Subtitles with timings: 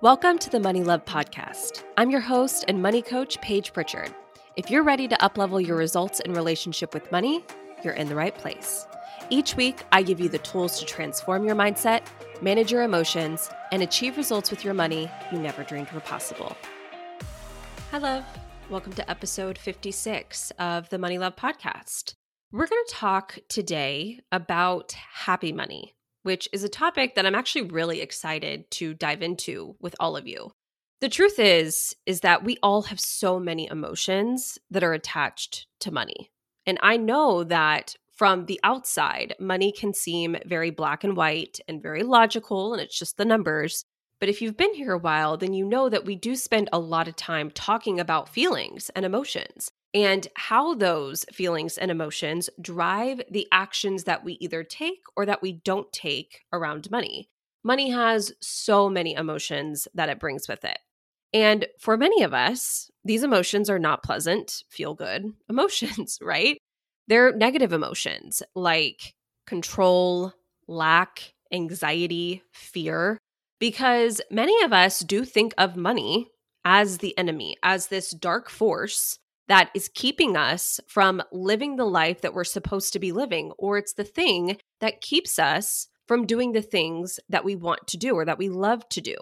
[0.00, 1.82] Welcome to the Money Love Podcast.
[1.96, 4.14] I'm your host and money coach, Paige Pritchard.
[4.54, 7.44] If you're ready to uplevel your results in relationship with money,
[7.82, 8.86] you're in the right place.
[9.28, 12.02] Each week, I give you the tools to transform your mindset,
[12.40, 16.56] manage your emotions, and achieve results with your money you never dreamed were possible.
[17.90, 18.24] Hi, love.
[18.70, 22.14] Welcome to episode 56 of the Money Love Podcast.
[22.52, 25.96] We're going to talk today about happy money
[26.28, 30.28] which is a topic that I'm actually really excited to dive into with all of
[30.28, 30.50] you.
[31.00, 35.90] The truth is is that we all have so many emotions that are attached to
[35.90, 36.30] money.
[36.66, 41.82] And I know that from the outside, money can seem very black and white and
[41.82, 43.86] very logical and it's just the numbers.
[44.20, 46.78] But if you've been here a while, then you know that we do spend a
[46.78, 53.22] lot of time talking about feelings and emotions and how those feelings and emotions drive
[53.30, 57.28] the actions that we either take or that we don't take around money.
[57.64, 60.78] Money has so many emotions that it brings with it.
[61.32, 66.58] And for many of us, these emotions are not pleasant, feel good emotions, right?
[67.06, 69.14] They're negative emotions like
[69.46, 70.32] control,
[70.66, 73.18] lack, anxiety, fear,
[73.58, 76.28] because many of us do think of money
[76.64, 82.20] as the enemy, as this dark force that is keeping us from living the life
[82.20, 86.52] that we're supposed to be living, or it's the thing that keeps us from doing
[86.52, 89.16] the things that we want to do or that we love to do.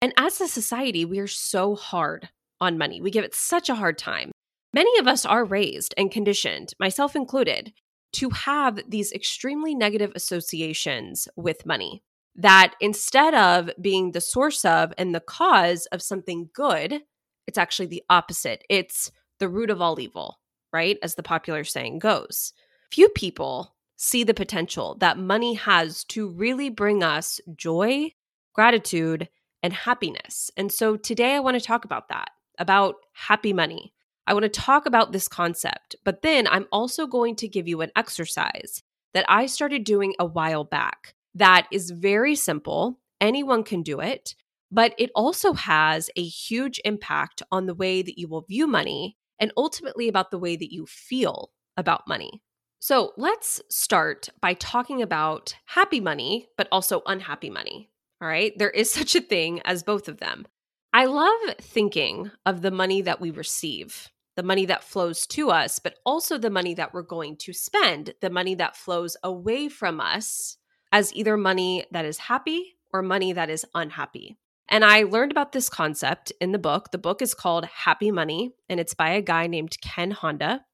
[0.00, 2.28] And as a society, we are so hard
[2.60, 3.00] on money.
[3.00, 4.32] We give it such a hard time.
[4.72, 7.72] Many of us are raised and conditioned, myself included,
[8.14, 12.02] to have these extremely negative associations with money.
[12.36, 17.02] That instead of being the source of and the cause of something good,
[17.46, 18.62] it's actually the opposite.
[18.68, 20.38] It's the root of all evil,
[20.72, 20.98] right?
[21.02, 22.52] As the popular saying goes.
[22.90, 28.12] Few people see the potential that money has to really bring us joy,
[28.54, 29.28] gratitude,
[29.62, 30.50] and happiness.
[30.56, 33.92] And so today I want to talk about that, about happy money.
[34.26, 37.80] I want to talk about this concept, but then I'm also going to give you
[37.80, 38.82] an exercise
[39.14, 42.98] that I started doing a while back that is very simple.
[43.20, 44.34] Anyone can do it,
[44.70, 49.16] but it also has a huge impact on the way that you will view money
[49.38, 52.42] and ultimately about the way that you feel about money.
[52.80, 57.90] So let's start by talking about happy money, but also unhappy money.
[58.20, 58.56] All right.
[58.56, 60.46] There is such a thing as both of them.
[60.92, 65.78] I love thinking of the money that we receive, the money that flows to us,
[65.78, 70.00] but also the money that we're going to spend, the money that flows away from
[70.00, 70.56] us
[70.92, 74.38] as either money that is happy or money that is unhappy.
[74.68, 76.90] And I learned about this concept in the book.
[76.90, 80.64] The book is called Happy Money, and it's by a guy named Ken Honda.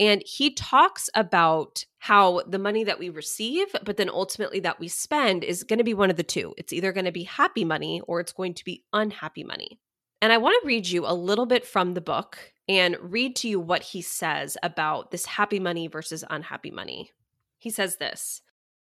[0.00, 4.88] And he talks about how the money that we receive, but then ultimately that we
[4.88, 6.52] spend, is going to be one of the two.
[6.58, 9.78] It's either going to be happy money or it's going to be unhappy money.
[10.20, 12.38] And I want to read you a little bit from the book
[12.68, 17.12] and read to you what he says about this happy money versus unhappy money.
[17.58, 18.42] He says this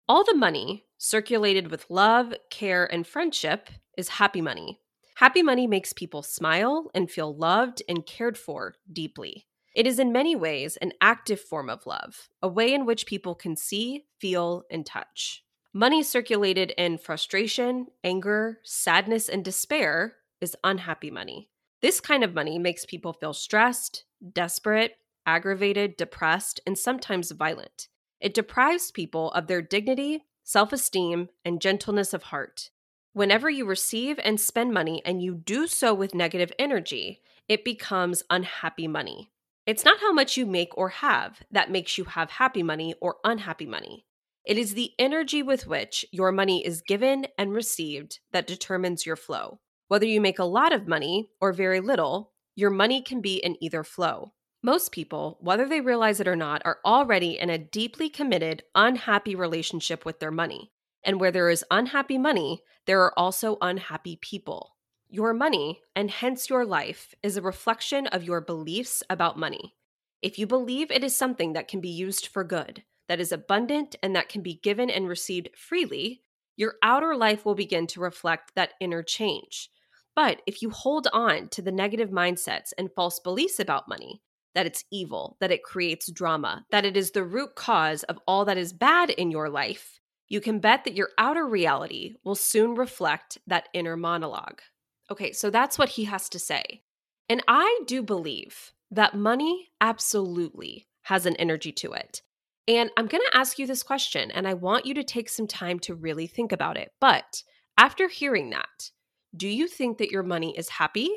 [0.09, 3.71] All the money circulated with love, care, and friendship
[4.01, 4.81] is happy money.
[5.17, 9.47] Happy money makes people smile and feel loved and cared for deeply.
[9.75, 13.37] It is in many ways an active form of love, a way in which people
[13.37, 15.45] can see, feel, and touch.
[15.73, 21.51] Money circulated in frustration, anger, sadness, and despair is unhappy money.
[21.83, 27.87] This kind of money makes people feel stressed, desperate, aggravated, depressed, and sometimes violent.
[28.21, 32.71] It deprives people of their dignity, self esteem, and gentleness of heart.
[33.13, 38.23] Whenever you receive and spend money and you do so with negative energy, it becomes
[38.31, 39.33] unhappy money.
[39.67, 43.17] It's not how much you make or have that makes you have happy money or
[43.25, 44.07] unhappy money.
[44.45, 49.17] It is the energy with which your money is given and received that determines your
[49.17, 49.59] flow.
[49.89, 53.57] Whether you make a lot of money or very little, your money can be in
[53.61, 54.35] either flow.
[54.63, 59.35] Most people, whether they realize it or not, are already in a deeply committed, unhappy
[59.35, 60.71] relationship with their money.
[61.05, 64.77] And where there is unhappy money, there are also unhappy people.
[65.09, 69.75] Your money, and hence your life, is a reflection of your beliefs about money.
[70.23, 73.97] If you believe it is something that can be used for good, that is abundant,
[74.03, 76.23] and that can be given and received freely,
[76.57, 79.71] your outer life will begin to reflect that inner change.
[80.15, 84.21] But if you hold on to the negative mindsets and false beliefs about money,
[84.55, 88.45] that it's evil, that it creates drama, that it is the root cause of all
[88.45, 90.00] that is bad in your life,
[90.31, 94.63] you can bet that your outer reality will soon reflect that inner monologue.
[95.11, 96.83] Okay, so that's what he has to say.
[97.29, 102.23] And I do believe that money absolutely has an energy to it.
[102.69, 105.49] And I'm going to ask you this question, and I want you to take some
[105.49, 106.93] time to really think about it.
[107.01, 107.43] But
[107.77, 108.93] after hearing that,
[109.37, 111.11] do you think that your money is happy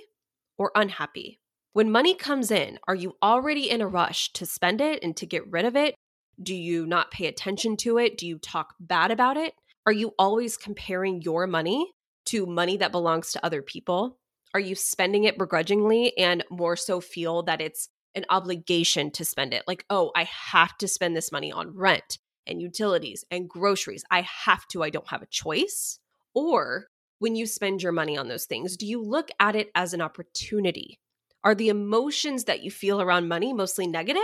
[0.57, 1.39] or unhappy?
[1.73, 5.27] When money comes in, are you already in a rush to spend it and to
[5.27, 5.93] get rid of it?
[6.43, 8.17] Do you not pay attention to it?
[8.17, 9.53] Do you talk bad about it?
[9.85, 11.91] Are you always comparing your money
[12.25, 14.17] to money that belongs to other people?
[14.53, 19.53] Are you spending it begrudgingly and more so feel that it's an obligation to spend
[19.53, 19.63] it?
[19.67, 24.03] Like, oh, I have to spend this money on rent and utilities and groceries.
[24.11, 25.99] I have to, I don't have a choice.
[26.33, 26.87] Or
[27.19, 30.01] when you spend your money on those things, do you look at it as an
[30.01, 30.99] opportunity?
[31.43, 34.21] Are the emotions that you feel around money mostly negative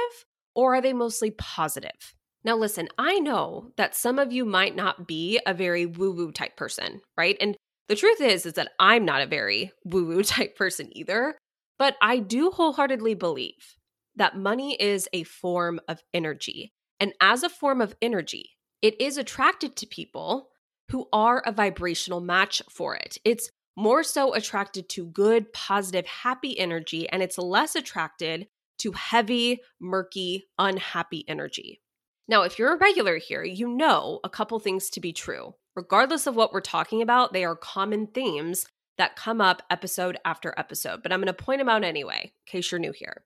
[0.55, 2.13] or are they mostly positive?
[2.43, 6.31] Now, listen, I know that some of you might not be a very woo woo
[6.31, 7.37] type person, right?
[7.41, 7.57] And
[7.89, 11.35] the truth is, is that I'm not a very woo woo type person either.
[11.77, 13.75] But I do wholeheartedly believe
[14.15, 16.73] that money is a form of energy.
[16.99, 18.49] And as a form of energy,
[18.81, 20.49] it is attracted to people
[20.89, 23.17] who are a vibrational match for it.
[23.23, 28.47] It's more so attracted to good, positive, happy energy, and it's less attracted
[28.79, 31.81] to heavy, murky, unhappy energy.
[32.27, 35.55] Now, if you're a regular here, you know a couple things to be true.
[35.75, 38.65] Regardless of what we're talking about, they are common themes
[38.97, 42.51] that come up episode after episode, but I'm going to point them out anyway, in
[42.51, 43.23] case you're new here.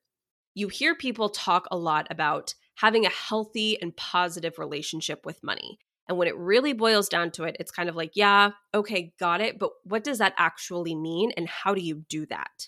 [0.54, 5.80] You hear people talk a lot about having a healthy and positive relationship with money.
[6.08, 9.42] And when it really boils down to it, it's kind of like, yeah, okay, got
[9.42, 9.58] it.
[9.58, 11.32] But what does that actually mean?
[11.36, 12.68] And how do you do that?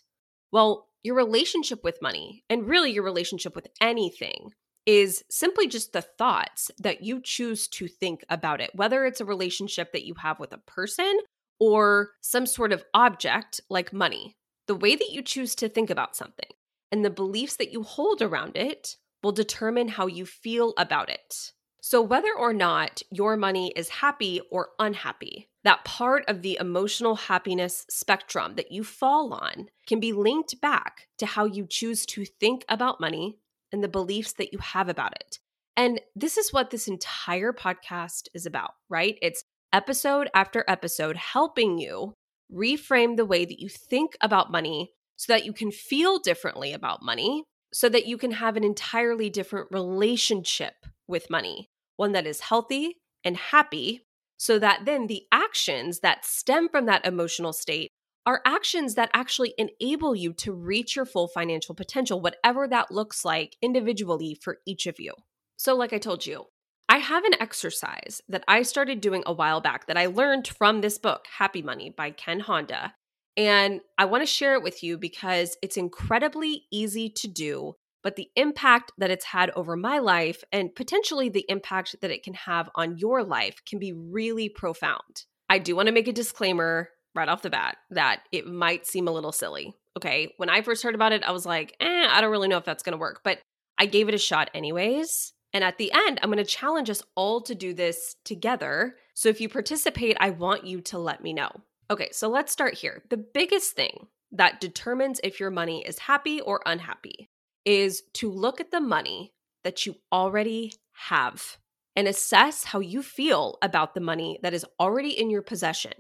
[0.52, 4.52] Well, your relationship with money, and really your relationship with anything,
[4.86, 9.26] is simply just the thoughts that you choose to think about it, whether it's a
[9.26, 11.20] relationship that you have with a person
[11.60, 14.36] or some sort of object like money.
[14.68, 16.50] The way that you choose to think about something
[16.92, 21.52] and the beliefs that you hold around it will determine how you feel about it.
[21.88, 27.14] So, whether or not your money is happy or unhappy, that part of the emotional
[27.14, 32.26] happiness spectrum that you fall on can be linked back to how you choose to
[32.26, 33.38] think about money
[33.72, 35.38] and the beliefs that you have about it.
[35.78, 39.20] And this is what this entire podcast is about, right?
[39.22, 42.16] It's episode after episode helping you
[42.52, 47.04] reframe the way that you think about money so that you can feel differently about
[47.04, 50.74] money, so that you can have an entirely different relationship
[51.08, 54.02] with money, one that is healthy and happy,
[54.38, 57.92] so that then the actions that stem from that emotional state
[58.26, 63.24] are actions that actually enable you to reach your full financial potential, whatever that looks
[63.24, 65.14] like individually for each of you.
[65.58, 66.46] So, like I told you,
[66.90, 70.82] I have an exercise that I started doing a while back that I learned from
[70.82, 72.94] this book, Happy Money by Ken Honda.
[73.38, 78.18] And I want to share it with you because it's incredibly easy to do, but
[78.18, 82.36] the impact that it's had over my life and potentially the impact that it can
[82.36, 85.24] have on your life can be really profound.
[85.50, 89.08] I do want to make a disclaimer right off the bat that it might seem
[89.08, 89.74] a little silly.
[89.98, 90.36] Okay.
[90.38, 92.64] When I first heard about it, I was like, eh, I don't really know if
[92.64, 93.40] that's going to work, but
[93.80, 95.34] I gave it a shot anyways.
[95.52, 98.98] And at the end, I'm going to challenge us all to do this together.
[99.16, 101.50] So if you participate, I want you to let me know.
[101.90, 103.02] Okay, so let's start here.
[103.10, 107.30] The biggest thing that determines if your money is happy or unhappy
[107.66, 109.34] is to look at the money
[109.64, 111.58] that you already have
[111.96, 115.94] and assess how you feel about the money that is already in your possession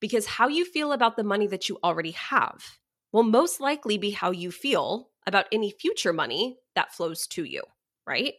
[0.00, 2.78] because how you feel about the money that you already have
[3.12, 7.62] will most likely be how you feel about any future money that flows to you,
[8.06, 8.34] right?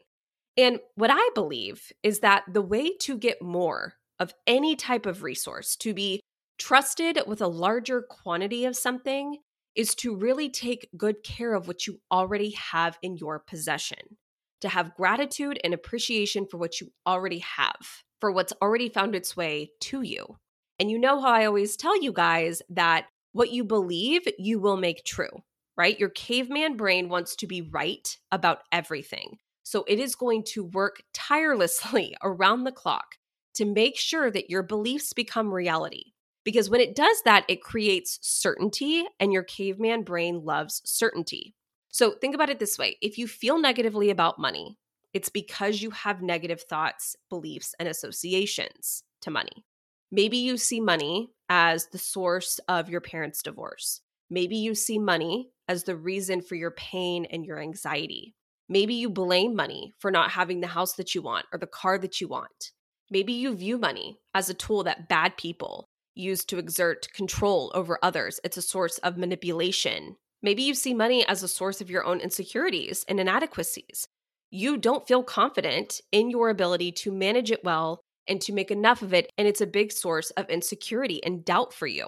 [0.58, 5.24] And what I believe is that the way to get more of any type of
[5.24, 6.20] resource, to be
[6.58, 9.38] trusted with a larger quantity of something,
[9.80, 14.18] is to really take good care of what you already have in your possession,
[14.60, 19.38] to have gratitude and appreciation for what you already have, for what's already found its
[19.38, 20.36] way to you.
[20.82, 24.76] And you know how I always tell you guys that what you believe, you will
[24.76, 25.44] make true,
[25.78, 25.98] right?
[25.98, 29.38] Your caveman brain wants to be right about everything.
[29.64, 33.16] So it is going to work tirelessly around the clock
[33.54, 36.12] to make sure that your beliefs become reality.
[36.44, 41.54] Because when it does that, it creates certainty, and your caveman brain loves certainty.
[41.90, 44.78] So think about it this way if you feel negatively about money,
[45.14, 49.66] it's because you have negative thoughts, beliefs, and associations to money.
[50.12, 54.02] Maybe you see money as the source of your parents' divorce.
[54.30, 58.36] Maybe you see money as the reason for your pain and your anxiety.
[58.68, 61.98] Maybe you blame money for not having the house that you want or the car
[61.98, 62.72] that you want.
[63.10, 65.89] Maybe you view money as a tool that bad people
[66.20, 68.40] use to exert control over others.
[68.44, 70.16] It's a source of manipulation.
[70.42, 74.08] Maybe you see money as a source of your own insecurities and inadequacies.
[74.52, 79.02] You don't feel confident in your ability to manage it well and to make enough
[79.02, 79.32] of it.
[79.38, 82.08] And it's a big source of insecurity and doubt for you.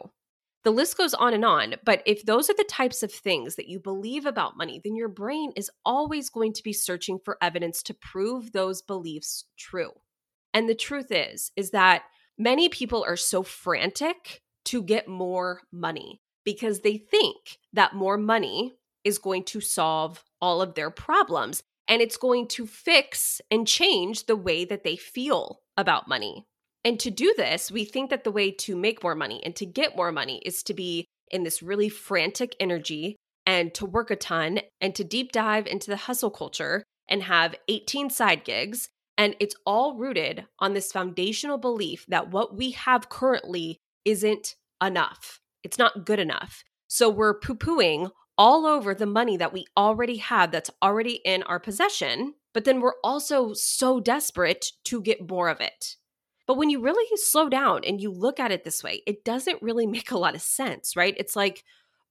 [0.64, 1.76] The list goes on and on.
[1.84, 5.10] But if those are the types of things that you believe about money, then your
[5.10, 9.92] brain is always going to be searching for evidence to prove those beliefs true.
[10.54, 12.04] And the truth is, is that
[12.42, 18.74] many people are so frantic to get more money because they think that more money
[19.04, 24.26] is going to solve all of their problems and it's going to fix and change
[24.26, 26.46] the way that they feel about money.
[26.84, 29.66] And to do this, we think that the way to make more money and to
[29.66, 34.16] get more money is to be in this really frantic energy and to work a
[34.16, 38.90] ton and to deep dive into the hustle culture and have 18 side gigs.
[39.22, 45.40] And it's all rooted on this foundational belief that what we have currently isn't enough.
[45.64, 46.64] It's not good enough.
[46.88, 51.44] So we're poo pooing all over the money that we already have that's already in
[51.44, 52.34] our possession.
[52.52, 55.98] But then we're also so desperate to get more of it.
[56.48, 59.62] But when you really slow down and you look at it this way, it doesn't
[59.62, 61.14] really make a lot of sense, right?
[61.16, 61.64] It's like,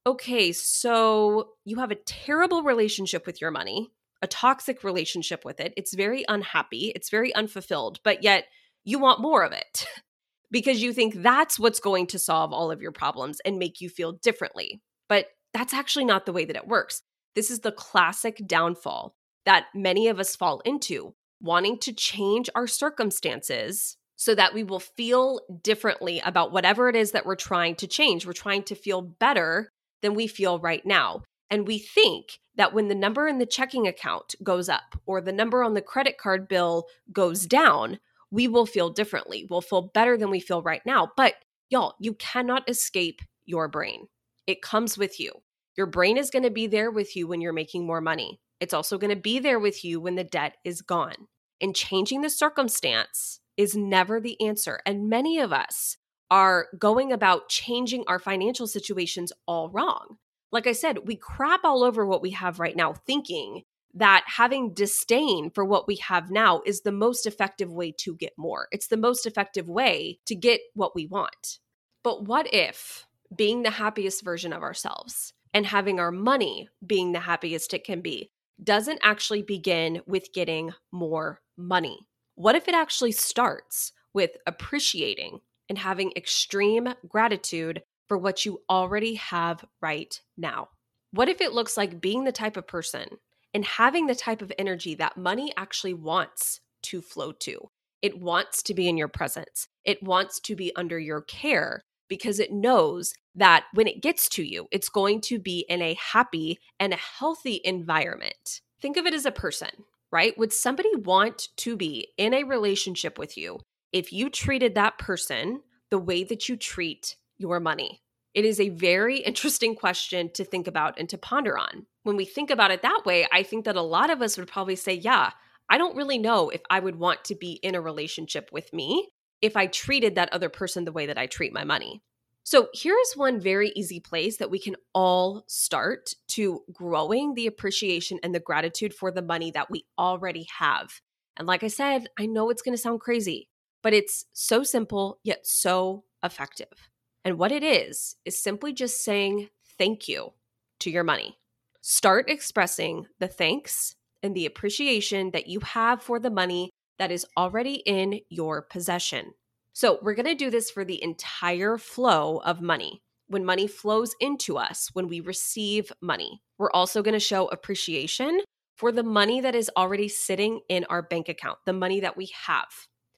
[0.07, 3.91] okay, so you have a terrible relationship with your money,
[4.21, 5.73] a toxic relationship with it.
[5.77, 8.45] It's very unhappy, it's very unfulfilled, but yet
[8.83, 9.85] you want more of it
[10.51, 13.89] because you think that's what's going to solve all of your problems and make you
[13.89, 14.81] feel differently.
[15.09, 17.01] But that's actually not the way that it works.
[17.35, 22.67] This is the classic downfall that many of us fall into, wanting to change our
[22.67, 27.87] circumstances so that we will feel differently about whatever it is that we're trying to
[27.87, 28.25] change.
[28.25, 29.71] We're trying to feel better
[30.03, 31.23] than we feel right now.
[31.51, 35.33] And we think that when the number in the checking account goes up or the
[35.33, 37.99] number on the credit card bill goes down,
[38.31, 39.45] we will feel differently.
[39.49, 41.11] We'll feel better than we feel right now.
[41.17, 41.35] But
[41.69, 44.07] y'all, you cannot escape your brain.
[44.47, 45.33] It comes with you.
[45.75, 48.39] Your brain is going to be there with you when you're making more money.
[48.59, 51.27] It's also going to be there with you when the debt is gone.
[51.59, 54.79] And changing the circumstance is never the answer.
[54.85, 55.97] And many of us
[56.29, 60.17] are going about changing our financial situations all wrong.
[60.51, 64.73] Like I said, we crap all over what we have right now, thinking that having
[64.73, 68.67] disdain for what we have now is the most effective way to get more.
[68.71, 71.59] It's the most effective way to get what we want.
[72.03, 73.05] But what if
[73.35, 78.01] being the happiest version of ourselves and having our money being the happiest it can
[78.01, 78.31] be
[78.63, 81.99] doesn't actually begin with getting more money?
[82.35, 89.13] What if it actually starts with appreciating and having extreme gratitude for what you already
[89.13, 90.67] have right now?
[91.11, 93.07] What if it looks like being the type of person
[93.53, 97.69] and having the type of energy that money actually wants to flow to?
[98.01, 102.41] It wants to be in your presence, it wants to be under your care because
[102.41, 106.59] it knows that when it gets to you, it's going to be in a happy
[106.81, 108.59] and a healthy environment.
[108.81, 109.69] Think of it as a person
[110.11, 110.37] right?
[110.37, 113.61] Would somebody want to be in a relationship with you
[113.93, 118.01] if you treated that person the way that you treat your money?
[118.33, 121.85] It is a very interesting question to think about and to ponder on.
[122.03, 124.47] When we think about it that way, I think that a lot of us would
[124.47, 125.31] probably say, yeah,
[125.69, 129.09] I don't really know if I would want to be in a relationship with me
[129.41, 132.01] if I treated that other person the way that I treat my money.
[132.43, 137.47] So, here is one very easy place that we can all start to growing the
[137.47, 141.01] appreciation and the gratitude for the money that we already have.
[141.37, 143.47] And like I said, I know it's going to sound crazy,
[143.83, 146.90] but it's so simple yet so effective.
[147.23, 150.33] And what it is, is simply just saying thank you
[150.79, 151.37] to your money.
[151.81, 157.25] Start expressing the thanks and the appreciation that you have for the money that is
[157.37, 159.33] already in your possession.
[159.73, 163.01] So, we're going to do this for the entire flow of money.
[163.27, 168.41] When money flows into us, when we receive money, we're also going to show appreciation
[168.75, 172.31] for the money that is already sitting in our bank account, the money that we
[172.45, 172.67] have.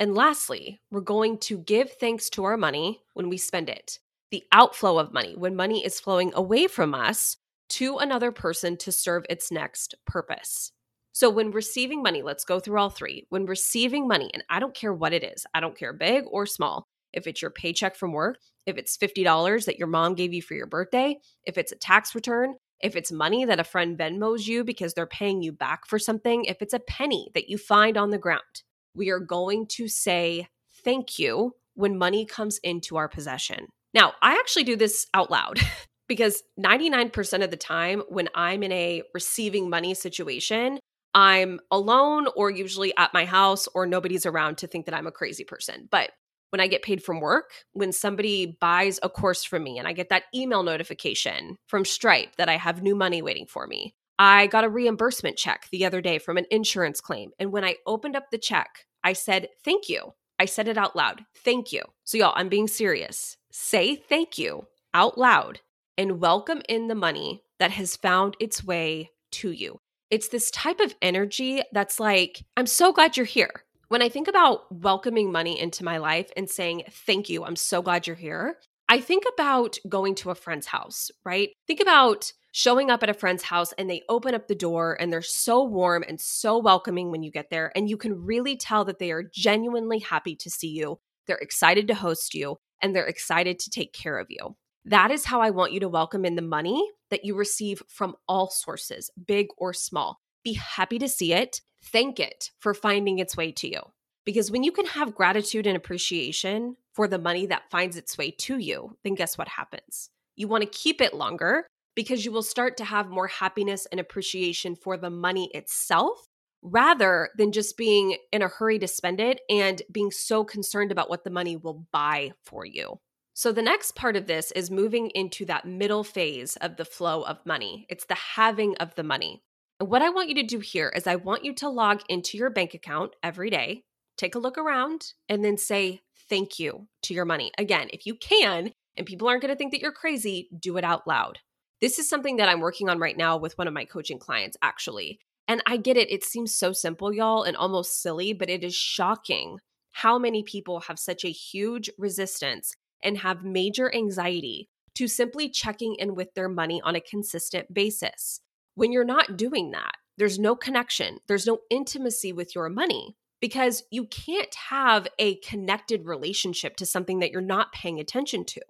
[0.04, 4.00] And lastly, we're going to give thanks to our money when we spend it.
[4.32, 7.38] The outflow of money, when money is flowing away from us
[7.70, 10.74] to another person to serve its next purpose.
[11.14, 13.28] So, when receiving money, let's go through all three.
[13.30, 16.46] When receiving money, and I don't care what it is, I don't care big or
[16.48, 20.42] small, if it's your paycheck from work, if it's $50 that your mom gave you
[20.42, 24.48] for your birthday, if it's a tax return, if it's money that a friend Venmos
[24.48, 27.96] you because they're paying you back for something, if it's a penny that you find
[27.96, 28.64] on the ground,
[28.96, 30.48] we are going to say
[30.84, 33.68] thank you when money comes into our possession.
[33.94, 35.60] Now, I actually do this out loud
[36.08, 40.80] because 99% of the time when I'm in a receiving money situation,
[41.14, 45.12] I'm alone or usually at my house or nobody's around to think that I'm a
[45.12, 45.88] crazy person.
[45.92, 46.12] But
[46.50, 49.94] when I get paid from work, when somebody buys a course from me and I
[49.94, 54.48] get that email notification from Stripe that I have new money waiting for me, I
[54.48, 57.32] got a reimbursement check the other day from an insurance claim.
[57.40, 60.14] And when I opened up the check, I said, Thank you.
[60.40, 61.22] I said it out loud.
[61.36, 61.84] Thank you.
[62.04, 63.38] So, y'all, I'm being serious.
[63.52, 65.62] Say thank you out loud
[65.98, 69.80] and welcome in the money that has found its way to you.
[70.10, 73.64] It's this type of energy that's like, I'm so glad you're here.
[73.88, 77.82] When I think about welcoming money into my life and saying, Thank you, I'm so
[77.82, 78.58] glad you're here,
[78.90, 81.50] I think about going to a friend's house, right?
[81.68, 85.12] Think about showing up at a friend's house and they open up the door and
[85.12, 87.72] they're so warm and so welcoming when you get there.
[87.76, 91.00] And you can really tell that they are genuinely happy to see you.
[91.26, 94.56] They're excited to host you and they're excited to take care of you.
[94.86, 98.16] That is how I want you to welcome in the money that you receive from
[98.28, 100.20] all sources, big or small.
[100.44, 101.60] Be happy to see it.
[101.86, 103.82] Thank it for finding its way to you.
[104.26, 108.30] Because when you can have gratitude and appreciation for the money that finds its way
[108.30, 110.12] to you, then guess what happens?
[110.36, 114.00] You want to keep it longer because you will start to have more happiness and
[114.00, 116.28] appreciation for the money itself
[116.62, 121.10] rather than just being in a hurry to spend it and being so concerned about
[121.10, 123.00] what the money will buy for you.
[123.36, 127.24] So, the next part of this is moving into that middle phase of the flow
[127.24, 127.88] of money.
[127.90, 129.42] It's the having of the money.
[129.80, 132.38] And what I want you to do here is I want you to log into
[132.38, 133.84] your bank account every day,
[134.18, 137.52] take a look around, and then say thank you to your money.
[137.58, 140.84] Again, if you can, and people aren't going to think that you're crazy, do it
[140.84, 141.40] out loud.
[141.84, 144.56] This is something that I'm working on right now with one of my coaching clients,
[144.62, 145.20] actually.
[145.50, 146.10] And I get it.
[146.10, 149.60] It seems so simple, y'all, and almost silly, but it is shocking
[149.92, 152.74] how many people have such a huge resistance
[153.04, 158.40] and have major anxiety to simply checking in with their money on a consistent basis.
[158.76, 163.84] When you're not doing that, there's no connection, there's no intimacy with your money because
[163.92, 168.62] you can't have a connected relationship to something that you're not paying attention to.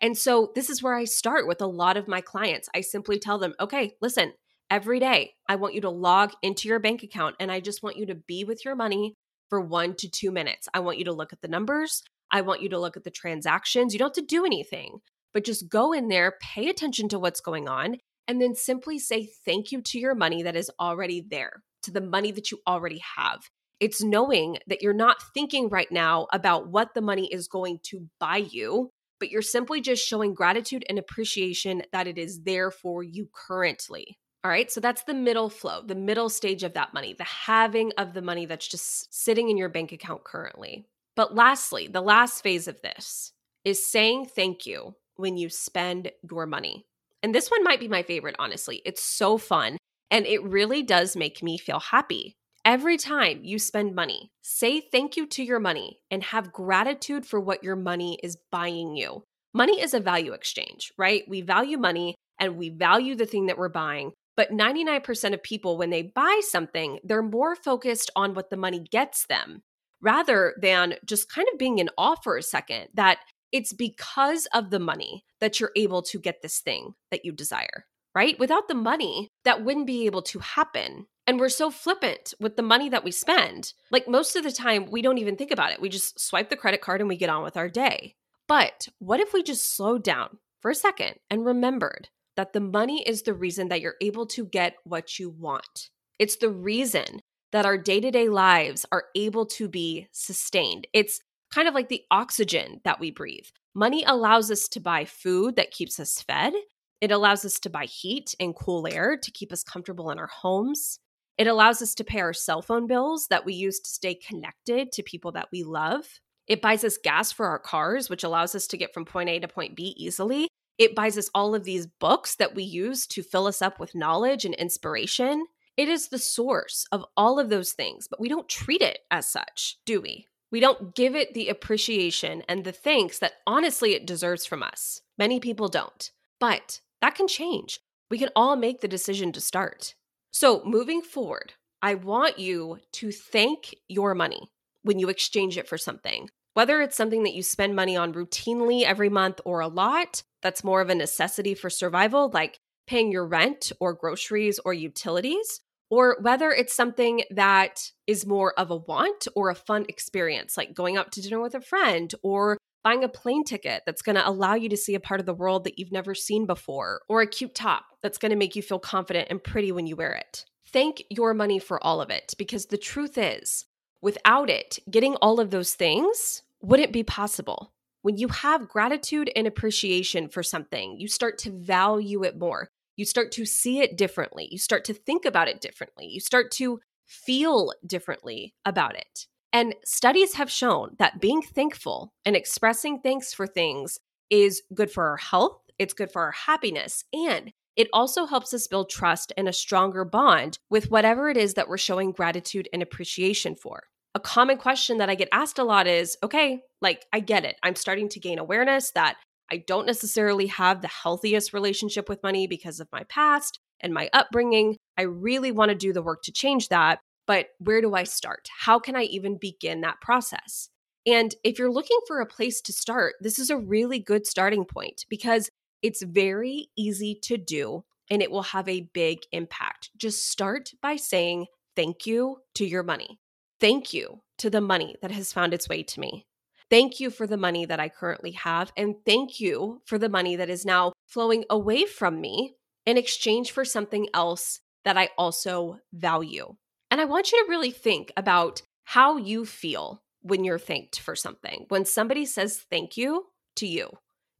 [0.00, 2.68] And so this is where I start with a lot of my clients.
[2.74, 4.32] I simply tell them, okay, listen,
[4.70, 7.96] every day I want you to log into your bank account and I just want
[7.96, 9.14] you to be with your money
[9.48, 10.68] for one to two minutes.
[10.72, 12.02] I want you to look at the numbers.
[12.30, 13.92] I want you to look at the transactions.
[13.92, 14.98] You don't have to do anything,
[15.32, 19.28] but just go in there, pay attention to what's going on, and then simply say
[19.44, 23.00] thank you to your money that is already there, to the money that you already
[23.16, 23.40] have.
[23.80, 28.08] It's knowing that you're not thinking right now about what the money is going to
[28.20, 33.02] buy you but you're simply just showing gratitude and appreciation that it is there for
[33.02, 34.18] you currently.
[34.44, 34.70] All right.
[34.70, 38.22] So that's the middle flow, the middle stage of that money, the having of the
[38.22, 40.86] money that's just sitting in your bank account currently.
[41.16, 43.32] But lastly, the last phase of this
[43.64, 46.86] is saying thank you when you spend your money.
[47.22, 48.80] And this one might be my favorite, honestly.
[48.86, 49.76] It's so fun
[50.10, 52.37] and it really does make me feel happy.
[52.68, 57.40] Every time you spend money, say thank you to your money and have gratitude for
[57.40, 59.24] what your money is buying you.
[59.54, 61.22] Money is a value exchange, right?
[61.26, 64.12] We value money and we value the thing that we're buying.
[64.36, 68.80] But 99% of people, when they buy something, they're more focused on what the money
[68.80, 69.62] gets them
[70.02, 73.16] rather than just kind of being in awe for a second that
[73.50, 77.86] it's because of the money that you're able to get this thing that you desire,
[78.14, 78.38] right?
[78.38, 81.06] Without the money, that wouldn't be able to happen.
[81.28, 83.74] And we're so flippant with the money that we spend.
[83.90, 85.80] Like most of the time, we don't even think about it.
[85.80, 88.14] We just swipe the credit card and we get on with our day.
[88.46, 93.02] But what if we just slowed down for a second and remembered that the money
[93.06, 95.90] is the reason that you're able to get what you want?
[96.18, 97.20] It's the reason
[97.52, 100.86] that our day to day lives are able to be sustained.
[100.94, 101.20] It's
[101.52, 103.48] kind of like the oxygen that we breathe.
[103.74, 106.54] Money allows us to buy food that keeps us fed.
[107.02, 110.26] It allows us to buy heat and cool air to keep us comfortable in our
[110.26, 110.98] homes.
[111.38, 114.90] It allows us to pay our cell phone bills that we use to stay connected
[114.92, 116.20] to people that we love.
[116.48, 119.38] It buys us gas for our cars, which allows us to get from point A
[119.38, 120.48] to point B easily.
[120.78, 123.94] It buys us all of these books that we use to fill us up with
[123.94, 125.46] knowledge and inspiration.
[125.76, 129.28] It is the source of all of those things, but we don't treat it as
[129.28, 130.26] such, do we?
[130.50, 135.02] We don't give it the appreciation and the thanks that honestly it deserves from us.
[135.18, 136.10] Many people don't.
[136.40, 137.80] But that can change.
[138.10, 139.94] We can all make the decision to start.
[140.30, 144.50] So, moving forward, I want you to thank your money
[144.82, 146.28] when you exchange it for something.
[146.54, 150.64] Whether it's something that you spend money on routinely every month or a lot, that's
[150.64, 155.60] more of a necessity for survival, like paying your rent or groceries or utilities,
[155.90, 160.74] or whether it's something that is more of a want or a fun experience, like
[160.74, 164.28] going out to dinner with a friend or buying a plane ticket that's going to
[164.28, 167.20] allow you to see a part of the world that you've never seen before, or
[167.20, 170.12] a cute top that's going to make you feel confident and pretty when you wear
[170.12, 170.44] it.
[170.66, 173.64] Thank your money for all of it because the truth is,
[174.02, 177.72] without it, getting all of those things wouldn't be possible.
[178.02, 182.68] When you have gratitude and appreciation for something, you start to value it more.
[182.96, 184.48] You start to see it differently.
[184.50, 186.06] You start to think about it differently.
[186.06, 189.26] You start to feel differently about it.
[189.52, 193.98] And studies have shown that being thankful and expressing thanks for things
[194.30, 198.66] is good for our health, it's good for our happiness, and it also helps us
[198.66, 202.82] build trust and a stronger bond with whatever it is that we're showing gratitude and
[202.82, 203.84] appreciation for.
[204.14, 207.56] A common question that I get asked a lot is okay, like I get it.
[207.62, 209.16] I'm starting to gain awareness that
[209.50, 214.10] I don't necessarily have the healthiest relationship with money because of my past and my
[214.12, 214.76] upbringing.
[214.98, 216.98] I really want to do the work to change that.
[217.28, 218.48] But where do I start?
[218.58, 220.70] How can I even begin that process?
[221.06, 224.64] And if you're looking for a place to start, this is a really good starting
[224.64, 225.50] point because
[225.82, 229.90] it's very easy to do and it will have a big impact.
[229.98, 233.20] Just start by saying thank you to your money.
[233.60, 236.26] Thank you to the money that has found its way to me.
[236.70, 238.72] Thank you for the money that I currently have.
[238.74, 242.54] And thank you for the money that is now flowing away from me
[242.86, 246.56] in exchange for something else that I also value.
[246.98, 251.14] And I want you to really think about how you feel when you're thanked for
[251.14, 251.66] something.
[251.68, 253.90] When somebody says thank you to you,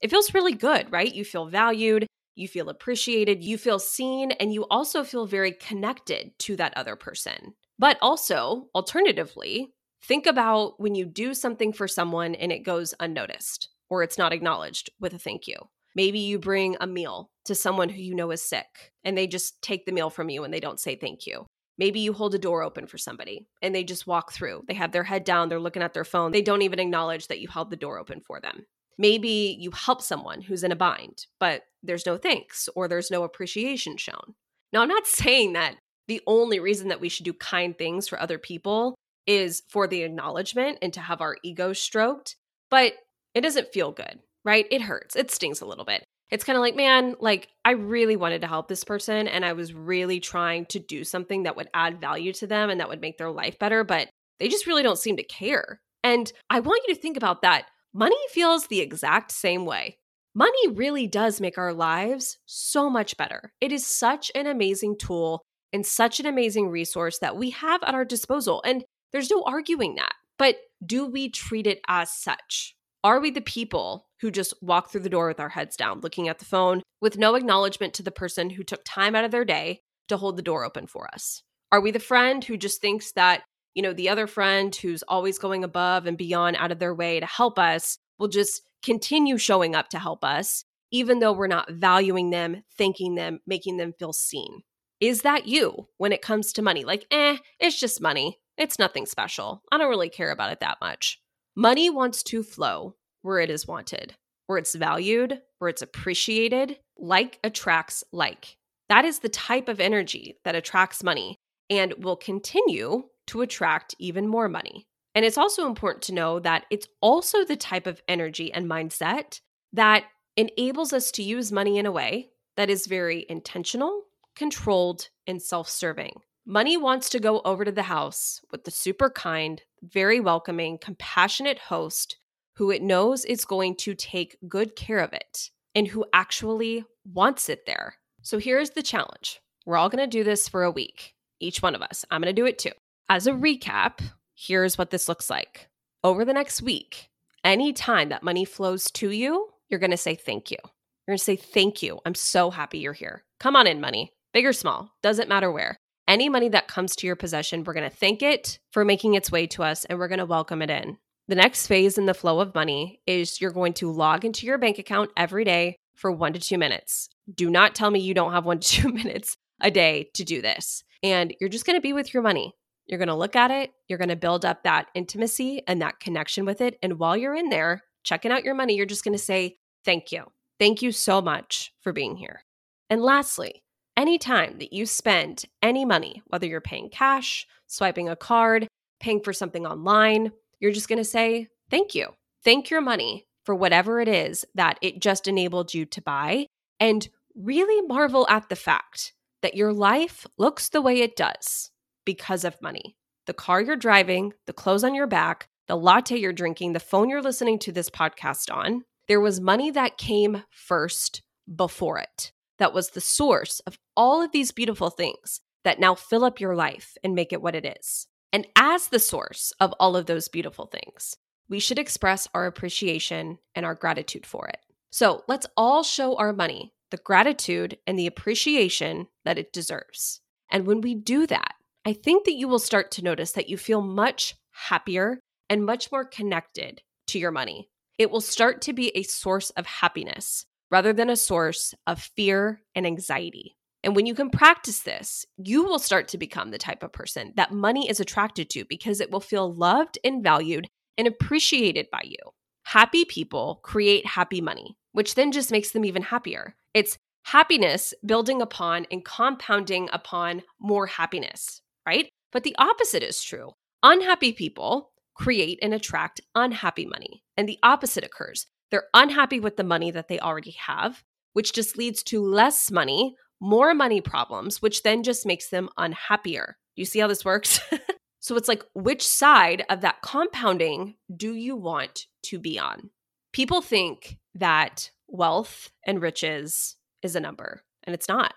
[0.00, 1.14] it feels really good, right?
[1.14, 6.36] You feel valued, you feel appreciated, you feel seen, and you also feel very connected
[6.40, 7.54] to that other person.
[7.78, 9.70] But also, alternatively,
[10.02, 14.32] think about when you do something for someone and it goes unnoticed or it's not
[14.32, 15.58] acknowledged with a thank you.
[15.94, 19.62] Maybe you bring a meal to someone who you know is sick and they just
[19.62, 21.46] take the meal from you and they don't say thank you.
[21.78, 24.64] Maybe you hold a door open for somebody and they just walk through.
[24.66, 26.32] They have their head down, they're looking at their phone.
[26.32, 28.66] They don't even acknowledge that you held the door open for them.
[28.98, 33.22] Maybe you help someone who's in a bind, but there's no thanks or there's no
[33.22, 34.34] appreciation shown.
[34.72, 35.76] Now, I'm not saying that
[36.08, 40.02] the only reason that we should do kind things for other people is for the
[40.02, 42.34] acknowledgement and to have our ego stroked,
[42.70, 42.94] but
[43.34, 44.66] it doesn't feel good, right?
[44.70, 45.14] It hurts.
[45.14, 46.02] It stings a little bit.
[46.30, 49.54] It's kind of like, man, like I really wanted to help this person and I
[49.54, 53.00] was really trying to do something that would add value to them and that would
[53.00, 55.80] make their life better, but they just really don't seem to care.
[56.04, 57.66] And I want you to think about that.
[57.94, 59.98] Money feels the exact same way.
[60.34, 63.52] Money really does make our lives so much better.
[63.60, 67.94] It is such an amazing tool and such an amazing resource that we have at
[67.94, 68.62] our disposal.
[68.64, 70.12] And there's no arguing that.
[70.38, 72.76] But do we treat it as such?
[73.04, 76.28] Are we the people who just walk through the door with our heads down, looking
[76.28, 79.44] at the phone with no acknowledgement to the person who took time out of their
[79.44, 81.42] day to hold the door open for us?
[81.70, 83.42] Are we the friend who just thinks that,
[83.74, 87.20] you know, the other friend who's always going above and beyond out of their way
[87.20, 91.70] to help us will just continue showing up to help us, even though we're not
[91.70, 94.62] valuing them, thanking them, making them feel seen?
[95.00, 96.84] Is that you when it comes to money?
[96.84, 98.40] Like, eh, it's just money.
[98.56, 99.62] It's nothing special.
[99.70, 101.20] I don't really care about it that much.
[101.58, 104.14] Money wants to flow where it is wanted,
[104.46, 106.78] where it's valued, where it's appreciated.
[106.96, 108.56] Like attracts like.
[108.88, 111.34] That is the type of energy that attracts money
[111.68, 114.86] and will continue to attract even more money.
[115.16, 119.40] And it's also important to know that it's also the type of energy and mindset
[119.72, 120.04] that
[120.36, 124.04] enables us to use money in a way that is very intentional
[124.38, 126.12] controlled, and self serving.
[126.50, 131.58] Money wants to go over to the house with the super kind, very welcoming, compassionate
[131.58, 132.16] host
[132.54, 137.50] who it knows is going to take good care of it and who actually wants
[137.50, 137.96] it there.
[138.22, 141.74] So here's the challenge we're all going to do this for a week, each one
[141.74, 142.06] of us.
[142.11, 142.72] I'm going to do it too.
[143.11, 144.00] As a recap,
[144.34, 145.68] here's what this looks like.
[146.02, 147.11] Over the next week,
[147.44, 150.56] anytime that money flows to you, you're going to say thank you.
[150.62, 152.00] You're going to say thank you.
[152.06, 153.22] I'm so happy you're here.
[153.38, 155.76] Come on in, money big or small, doesn't matter where.
[156.08, 159.30] Any money that comes to your possession, we're going to thank it for making its
[159.30, 160.96] way to us and we're going to welcome it in.
[161.28, 164.56] The next phase in the flow of money is you're going to log into your
[164.56, 167.10] bank account every day for one to two minutes.
[167.32, 170.40] Do not tell me you don't have one to two minutes a day to do
[170.40, 170.82] this.
[171.02, 172.54] And you're just going to be with your money.
[172.86, 176.00] You're going to look at it, you're going to build up that intimacy and that
[176.00, 176.78] connection with it.
[176.82, 180.10] And while you're in there checking out your money, you're just going to say, Thank
[180.10, 180.24] you.
[180.58, 182.44] Thank you so much for being here.
[182.88, 183.62] And lastly,
[183.98, 188.68] anytime that you spend any money, whether you're paying cash, swiping a card,
[189.00, 190.30] paying for something online,
[190.61, 192.06] you're just going to say, thank you.
[192.44, 196.46] Thank your money for whatever it is that it just enabled you to buy.
[196.78, 201.70] And really marvel at the fact that your life looks the way it does
[202.04, 202.96] because of money.
[203.26, 207.11] The car you're driving, the clothes on your back, the latte you're drinking, the phone
[207.11, 211.22] you're listening to this podcast on, there was money that came first
[211.54, 216.24] before it that was the source of all of these beautiful things that now fill
[216.24, 218.06] up your life and make it what it is.
[218.32, 221.16] And as the source of all of those beautiful things,
[221.48, 224.58] we should express our appreciation and our gratitude for it.
[224.90, 230.20] So let's all show our money the gratitude and the appreciation that it deserves.
[230.50, 233.56] And when we do that, I think that you will start to notice that you
[233.56, 237.68] feel much happier and much more connected to your money.
[237.98, 242.62] It will start to be a source of happiness rather than a source of fear
[242.74, 243.57] and anxiety.
[243.85, 247.33] And when you can practice this, you will start to become the type of person
[247.37, 252.02] that money is attracted to because it will feel loved and valued and appreciated by
[252.04, 252.18] you.
[252.64, 256.57] Happy people create happy money, which then just makes them even happier.
[256.74, 262.09] It's happiness building upon and compounding upon more happiness, right?
[262.33, 263.52] But the opposite is true.
[263.83, 267.22] Unhappy people create and attract unhappy money.
[267.37, 268.46] And the opposite occurs.
[268.70, 271.02] They're unhappy with the money that they already have,
[271.33, 276.57] which just leads to less money, more money problems, which then just makes them unhappier.
[276.76, 277.61] You see how this works?
[278.20, 282.90] so it's like, which side of that compounding do you want to be on?
[283.33, 288.35] People think that wealth and riches is a number, and it's not.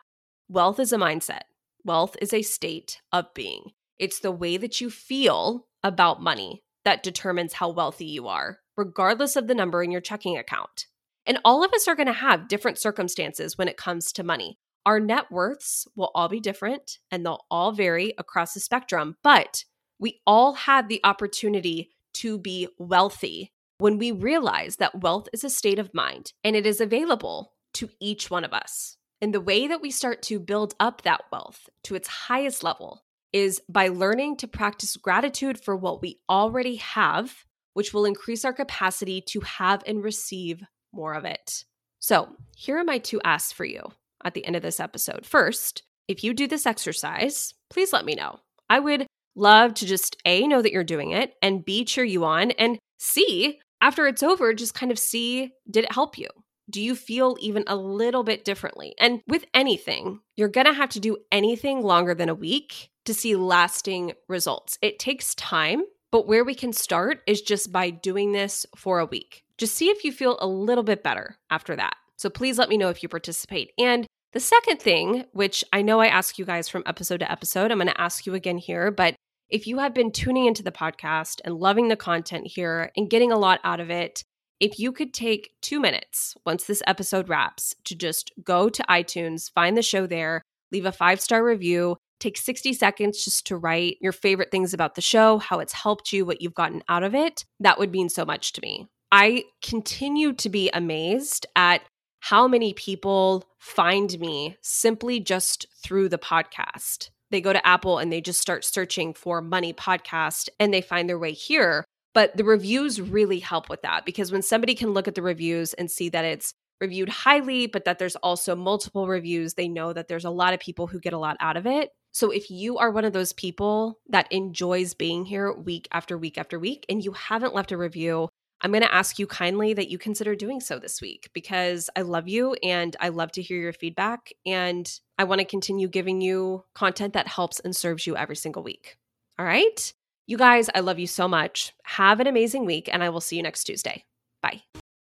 [0.50, 1.44] Wealth is a mindset,
[1.84, 3.72] wealth is a state of being.
[4.00, 9.36] It's the way that you feel about money that determines how wealthy you are, regardless
[9.36, 10.88] of the number in your checking account.
[11.26, 14.58] And all of us are going to have different circumstances when it comes to money.
[14.86, 19.66] Our net worths will all be different and they'll all vary across the spectrum, but
[20.00, 25.50] we all have the opportunity to be wealthy when we realize that wealth is a
[25.50, 28.98] state of mind and it is available to each one of us.
[29.22, 33.04] And the way that we start to build up that wealth to its highest level
[33.32, 38.54] is by learning to practice gratitude for what we already have, which will increase our
[38.54, 41.64] capacity to have and receive more of it.
[42.00, 43.82] So, here are my two asks for you
[44.24, 45.26] at the end of this episode.
[45.26, 48.40] First, if you do this exercise, please let me know.
[48.70, 52.26] I would love to just A, know that you're doing it, and B, cheer you
[52.26, 56.28] on, and C, after it's over, just kind of see did it help you?
[56.70, 58.94] Do you feel even a little bit differently?
[59.00, 63.36] And with anything, you're gonna have to do anything longer than a week to see
[63.36, 64.78] lasting results.
[64.82, 69.06] It takes time, but where we can start is just by doing this for a
[69.06, 69.44] week.
[69.58, 71.96] Just see if you feel a little bit better after that.
[72.18, 73.72] So please let me know if you participate.
[73.80, 77.72] And the second thing, which I know I ask you guys from episode to episode,
[77.72, 79.16] I'm going to ask you again here, but
[79.50, 83.32] if you have been tuning into the podcast and loving the content here and getting
[83.32, 84.24] a lot out of it,
[84.62, 89.52] if you could take two minutes once this episode wraps to just go to iTunes,
[89.52, 93.98] find the show there, leave a five star review, take 60 seconds just to write
[94.00, 97.14] your favorite things about the show, how it's helped you, what you've gotten out of
[97.14, 98.88] it, that would mean so much to me.
[99.12, 101.82] I continue to be amazed at
[102.22, 107.10] how many people find me simply just through the podcast.
[107.32, 111.10] They go to Apple and they just start searching for money podcast and they find
[111.10, 111.84] their way here.
[112.14, 115.74] But the reviews really help with that because when somebody can look at the reviews
[115.74, 120.08] and see that it's reviewed highly, but that there's also multiple reviews, they know that
[120.08, 121.90] there's a lot of people who get a lot out of it.
[122.12, 126.38] So if you are one of those people that enjoys being here week after week
[126.38, 128.30] after week and you haven't left a review,
[128.62, 132.02] I'm going to ask you kindly that you consider doing so this week because I
[132.02, 134.34] love you and I love to hear your feedback.
[134.46, 138.62] And I want to continue giving you content that helps and serves you every single
[138.62, 138.98] week.
[139.40, 139.94] All right.
[140.28, 141.74] You guys, I love you so much.
[141.84, 144.06] Have an amazing week, and I will see you next Tuesday.
[144.42, 144.62] Bye.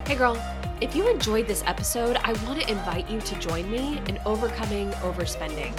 [0.06, 0.42] Hey, girl.
[0.82, 4.92] If you enjoyed this episode, I want to invite you to join me in Overcoming
[4.92, 5.74] Overspending.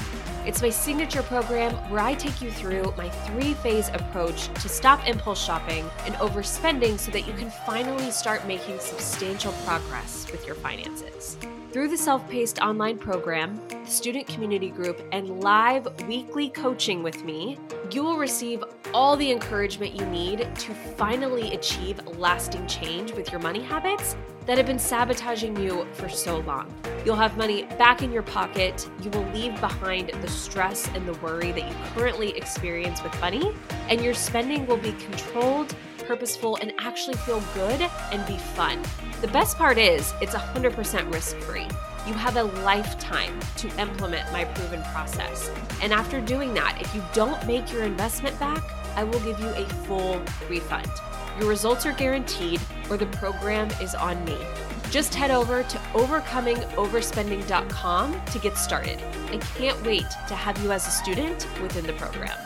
[0.47, 5.09] It's my signature program where I take you through my three phase approach to stop
[5.09, 10.55] impulse shopping and overspending so that you can finally start making substantial progress with your
[10.57, 11.39] finances.
[11.73, 17.25] Through the self paced online program, the student community group, and live weekly coaching with
[17.25, 17.59] me,
[17.91, 23.41] you will receive all the encouragement you need to finally achieve lasting change with your
[23.41, 24.15] money habits
[24.47, 26.73] that have been sabotaging you for so long.
[27.05, 28.89] You'll have money back in your pocket.
[29.03, 33.55] You will leave behind the stress and the worry that you currently experience with money,
[33.89, 35.75] and your spending will be controlled
[36.07, 37.81] purposeful, and actually feel good
[38.13, 38.81] and be fun.
[39.21, 41.67] The best part is it's 100% risk free.
[42.07, 45.51] You have a lifetime to implement my proven process.
[45.81, 48.63] And after doing that, if you don't make your investment back,
[48.95, 50.91] I will give you a full refund.
[51.41, 54.37] Your results are guaranteed, or the program is on me.
[54.91, 59.03] Just head over to overcomingoverspending.com to get started.
[59.33, 62.39] I can't wait to have you as a student within the program.